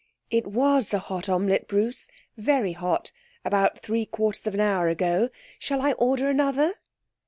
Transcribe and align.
'It 0.31 0.47
was 0.47 0.95
a 0.95 0.97
hot 0.97 1.29
omelette, 1.29 1.67
Bruce 1.67 2.07
very 2.35 2.71
hot 2.71 3.11
about 3.45 3.83
three 3.83 4.03
quarters 4.07 4.47
of 4.47 4.55
an 4.55 4.59
hour 4.59 4.87
ago. 4.87 5.29
Shall 5.59 5.79
I 5.83 5.91
order 5.91 6.27
another?' 6.27 6.73